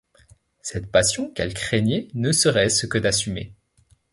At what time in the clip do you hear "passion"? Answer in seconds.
0.91-1.29